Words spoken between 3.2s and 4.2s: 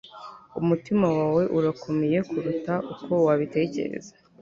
wabitekereza